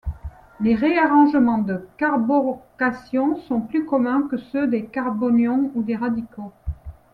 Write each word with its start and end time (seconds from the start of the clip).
Les 0.59 0.73
réarrangement 0.73 1.59
de 1.59 1.85
carbocations 1.97 3.35
sont 3.41 3.61
plus 3.61 3.85
communs 3.85 4.27
que 4.31 4.37
ceux 4.37 4.65
des 4.65 4.87
carbanions 4.87 5.69
ou 5.75 5.83
des 5.83 5.95
radicaux. 5.95 6.51